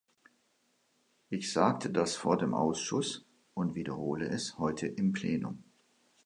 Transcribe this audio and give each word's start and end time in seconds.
Ich 1.29 1.53
sagte 1.53 1.91
das 1.91 2.15
vor 2.15 2.35
dem 2.35 2.55
Ausschuss 2.55 3.23
und 3.53 3.75
wiederhole 3.75 4.29
es 4.29 4.57
heute 4.57 4.87
im 4.87 5.13
Plenum. 5.13 5.63